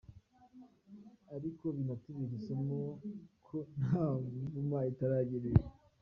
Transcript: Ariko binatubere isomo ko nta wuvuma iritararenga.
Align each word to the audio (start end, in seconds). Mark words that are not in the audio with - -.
Ariko 1.35 1.65
binatubere 1.75 2.33
isomo 2.39 2.77
ko 3.47 3.57
nta 3.79 4.05
wuvuma 4.31 4.77
iritararenga. 4.83 5.65